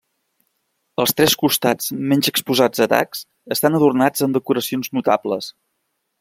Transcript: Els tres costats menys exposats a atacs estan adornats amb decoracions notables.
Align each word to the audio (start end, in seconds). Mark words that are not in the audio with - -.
Els 1.03 1.11
tres 1.19 1.35
costats 1.41 1.91
menys 2.13 2.31
exposats 2.31 2.81
a 2.81 2.87
atacs 2.89 3.21
estan 3.57 3.79
adornats 3.81 4.27
amb 4.29 4.39
decoracions 4.41 4.91
notables. 5.01 5.53